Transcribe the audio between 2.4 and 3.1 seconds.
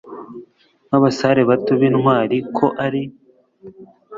ko ari